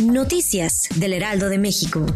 Noticias 0.00 0.88
del 0.94 1.12
Heraldo 1.12 1.48
de 1.48 1.58
México. 1.58 2.06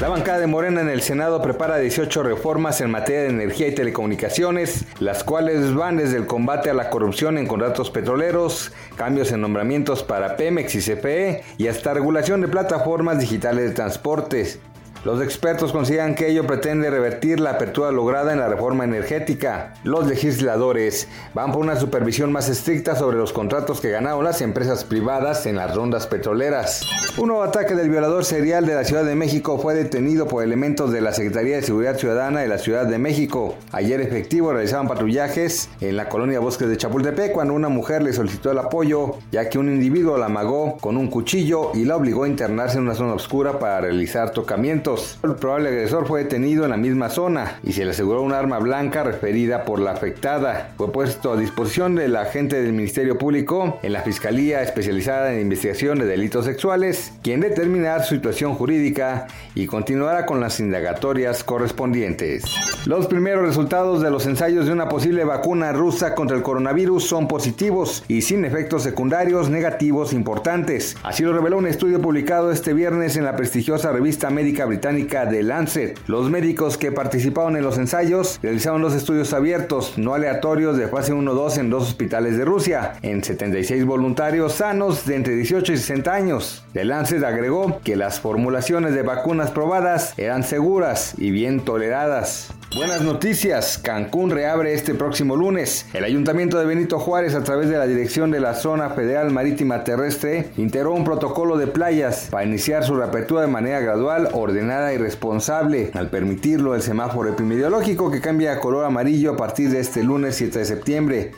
La 0.00 0.08
bancada 0.08 0.40
de 0.40 0.48
Morena 0.48 0.80
en 0.80 0.88
el 0.88 1.00
Senado 1.00 1.40
prepara 1.40 1.78
18 1.78 2.24
reformas 2.24 2.80
en 2.80 2.90
materia 2.90 3.22
de 3.22 3.28
energía 3.28 3.68
y 3.68 3.74
telecomunicaciones, 3.74 4.84
las 4.98 5.22
cuales 5.22 5.72
van 5.74 5.96
desde 5.96 6.16
el 6.16 6.26
combate 6.26 6.70
a 6.70 6.74
la 6.74 6.90
corrupción 6.90 7.38
en 7.38 7.46
contratos 7.46 7.90
petroleros, 7.90 8.72
cambios 8.96 9.30
en 9.30 9.42
nombramientos 9.42 10.02
para 10.02 10.36
Pemex 10.36 10.74
y 10.74 10.80
CFE 10.80 11.44
y 11.56 11.68
hasta 11.68 11.94
regulación 11.94 12.40
de 12.40 12.48
plataformas 12.48 13.20
digitales 13.20 13.68
de 13.68 13.74
transportes. 13.76 14.58
Los 15.04 15.20
expertos 15.20 15.70
consideran 15.70 16.14
que 16.14 16.30
ello 16.30 16.46
pretende 16.46 16.88
revertir 16.88 17.38
la 17.38 17.50
apertura 17.50 17.92
lograda 17.92 18.32
en 18.32 18.38
la 18.38 18.48
reforma 18.48 18.84
energética. 18.84 19.74
Los 19.84 20.06
legisladores 20.06 21.08
van 21.34 21.52
por 21.52 21.60
una 21.60 21.76
supervisión 21.76 22.32
más 22.32 22.48
estricta 22.48 22.96
sobre 22.96 23.18
los 23.18 23.34
contratos 23.34 23.82
que 23.82 23.90
ganaron 23.90 24.24
las 24.24 24.40
empresas 24.40 24.82
privadas 24.84 25.44
en 25.44 25.56
las 25.56 25.74
rondas 25.74 26.06
petroleras. 26.06 26.80
Un 27.18 27.28
nuevo 27.28 27.42
ataque 27.42 27.74
del 27.74 27.90
violador 27.90 28.24
serial 28.24 28.64
de 28.64 28.76
la 28.76 28.84
Ciudad 28.84 29.04
de 29.04 29.14
México 29.14 29.58
fue 29.58 29.74
detenido 29.74 30.26
por 30.26 30.42
elementos 30.42 30.90
de 30.90 31.02
la 31.02 31.12
Secretaría 31.12 31.56
de 31.56 31.62
Seguridad 31.62 31.98
Ciudadana 31.98 32.40
de 32.40 32.48
la 32.48 32.56
Ciudad 32.56 32.86
de 32.86 32.96
México. 32.96 33.56
Ayer 33.72 34.00
efectivo 34.00 34.54
realizaban 34.54 34.88
patrullajes 34.88 35.68
en 35.82 35.98
la 35.98 36.08
colonia 36.08 36.40
Bosques 36.40 36.70
de 36.70 36.78
Chapultepec 36.78 37.32
cuando 37.32 37.52
una 37.52 37.68
mujer 37.68 38.02
le 38.02 38.14
solicitó 38.14 38.52
el 38.52 38.58
apoyo, 38.58 39.16
ya 39.30 39.50
que 39.50 39.58
un 39.58 39.68
individuo 39.68 40.16
la 40.16 40.26
amagó 40.26 40.78
con 40.78 40.96
un 40.96 41.08
cuchillo 41.08 41.72
y 41.74 41.84
la 41.84 41.96
obligó 41.96 42.24
a 42.24 42.28
internarse 42.28 42.78
en 42.78 42.84
una 42.84 42.94
zona 42.94 43.12
oscura 43.12 43.58
para 43.58 43.82
realizar 43.82 44.30
tocamientos. 44.30 44.93
El 45.22 45.34
probable 45.36 45.68
agresor 45.70 46.06
fue 46.06 46.22
detenido 46.22 46.64
en 46.64 46.70
la 46.70 46.76
misma 46.76 47.08
zona 47.08 47.58
y 47.62 47.72
se 47.72 47.84
le 47.84 47.90
aseguró 47.90 48.22
un 48.22 48.32
arma 48.32 48.58
blanca 48.58 49.02
referida 49.02 49.64
por 49.64 49.80
la 49.80 49.92
afectada. 49.92 50.72
Fue 50.76 50.92
puesto 50.92 51.32
a 51.32 51.36
disposición 51.36 51.94
del 51.94 52.16
agente 52.16 52.62
del 52.62 52.72
Ministerio 52.72 53.18
Público 53.18 53.78
en 53.82 53.92
la 53.92 54.02
Fiscalía 54.02 54.62
Especializada 54.62 55.32
en 55.32 55.40
Investigación 55.40 55.98
de 55.98 56.06
Delitos 56.06 56.44
Sexuales, 56.44 57.12
quien 57.22 57.40
determinará 57.40 58.02
su 58.02 58.14
situación 58.14 58.54
jurídica 58.54 59.26
y 59.54 59.66
continuará 59.66 60.26
con 60.26 60.40
las 60.40 60.60
indagatorias 60.60 61.42
correspondientes. 61.42 62.44
Los 62.86 63.06
primeros 63.06 63.44
resultados 63.44 64.00
de 64.02 64.10
los 64.10 64.26
ensayos 64.26 64.66
de 64.66 64.72
una 64.72 64.88
posible 64.88 65.24
vacuna 65.24 65.72
rusa 65.72 66.14
contra 66.14 66.36
el 66.36 66.42
coronavirus 66.42 67.04
son 67.04 67.26
positivos 67.26 68.04
y 68.08 68.22
sin 68.22 68.44
efectos 68.44 68.82
secundarios 68.82 69.50
negativos 69.50 70.12
importantes. 70.12 70.96
Así 71.02 71.22
lo 71.22 71.32
reveló 71.32 71.58
un 71.58 71.66
estudio 71.66 72.00
publicado 72.00 72.52
este 72.52 72.74
viernes 72.74 73.16
en 73.16 73.24
la 73.24 73.36
prestigiosa 73.36 73.90
revista 73.90 74.30
médica 74.30 74.64
británica 74.66 74.83
británica 74.84 75.24
Lancet. 75.24 75.98
Los 76.08 76.28
médicos 76.28 76.76
que 76.76 76.92
participaron 76.92 77.56
en 77.56 77.62
los 77.62 77.78
ensayos 77.78 78.38
realizaron 78.42 78.82
los 78.82 78.94
estudios 78.94 79.32
abiertos, 79.32 79.96
no 79.96 80.12
aleatorios, 80.12 80.76
de 80.76 80.88
fase 80.88 81.14
1-2 81.14 81.56
en 81.58 81.70
dos 81.70 81.84
hospitales 81.84 82.36
de 82.36 82.44
Rusia, 82.44 82.92
en 83.00 83.24
76 83.24 83.86
voluntarios 83.86 84.52
sanos 84.52 85.06
de 85.06 85.16
entre 85.16 85.36
18 85.36 85.72
y 85.72 85.76
60 85.78 86.12
años. 86.12 86.64
The 86.74 86.84
Lancet 86.84 87.24
agregó 87.24 87.80
que 87.82 87.96
las 87.96 88.20
formulaciones 88.20 88.94
de 88.94 89.02
vacunas 89.02 89.52
probadas 89.52 90.12
eran 90.18 90.42
seguras 90.42 91.14
y 91.16 91.30
bien 91.30 91.64
toleradas. 91.64 92.52
Buenas 92.74 93.02
noticias, 93.02 93.78
Cancún 93.78 94.30
reabre 94.30 94.74
este 94.74 94.94
próximo 94.94 95.36
lunes. 95.36 95.86
El 95.92 96.02
Ayuntamiento 96.02 96.58
de 96.58 96.66
Benito 96.66 96.98
Juárez, 96.98 97.36
a 97.36 97.44
través 97.44 97.68
de 97.68 97.78
la 97.78 97.86
Dirección 97.86 98.32
de 98.32 98.40
la 98.40 98.54
Zona 98.54 98.90
Federal 98.90 99.30
Marítima 99.30 99.84
Terrestre, 99.84 100.50
integró 100.56 100.92
un 100.92 101.04
protocolo 101.04 101.56
de 101.56 101.68
playas 101.68 102.26
para 102.32 102.44
iniciar 102.44 102.82
su 102.82 102.96
reapertura 102.96 103.42
de 103.42 103.46
manera 103.46 103.78
gradual, 103.78 104.28
ordenada 104.32 104.92
y 104.92 104.98
responsable, 104.98 105.92
al 105.94 106.10
permitirlo 106.10 106.74
el 106.74 106.82
semáforo 106.82 107.30
epidemiológico 107.30 108.10
que 108.10 108.20
cambia 108.20 108.54
a 108.54 108.58
color 108.58 108.84
amarillo 108.84 109.34
a 109.34 109.36
partir 109.36 109.70
de 109.70 109.78
este 109.78 110.02
lunes 110.02 110.34
7 110.34 110.58
de 110.58 110.64
septiembre. 110.64 111.30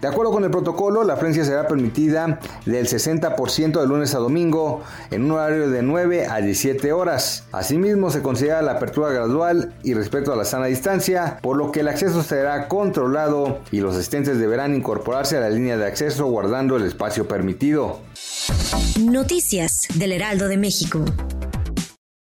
De 0.00 0.08
acuerdo 0.08 0.32
con 0.32 0.44
el 0.44 0.50
protocolo, 0.50 1.04
la 1.04 1.14
afluencia 1.14 1.44
será 1.44 1.68
permitida 1.68 2.40
del 2.64 2.86
60% 2.86 3.80
de 3.80 3.86
lunes 3.86 4.14
a 4.14 4.18
domingo 4.18 4.82
en 5.10 5.24
un 5.24 5.32
horario 5.32 5.68
de 5.68 5.82
9 5.82 6.26
a 6.26 6.38
17 6.38 6.92
horas. 6.92 7.44
Asimismo, 7.52 8.10
se 8.10 8.22
considera 8.22 8.62
la 8.62 8.72
apertura 8.72 9.10
gradual 9.10 9.74
y 9.82 9.94
respecto 9.94 10.32
a 10.32 10.36
la 10.36 10.44
sana 10.44 10.66
distancia, 10.66 11.38
por 11.42 11.56
lo 11.56 11.70
que 11.70 11.80
el 11.80 11.88
acceso 11.88 12.22
será 12.22 12.68
controlado 12.68 13.60
y 13.70 13.80
los 13.80 13.94
asistentes 13.94 14.38
deberán 14.38 14.74
incorporarse 14.74 15.36
a 15.36 15.40
la 15.40 15.50
línea 15.50 15.76
de 15.76 15.86
acceso 15.86 16.26
guardando 16.26 16.76
el 16.76 16.84
espacio 16.84 17.28
permitido. 17.28 18.00
Noticias 19.00 19.86
del 19.94 20.12
Heraldo 20.12 20.48
de 20.48 20.56
México. 20.56 21.04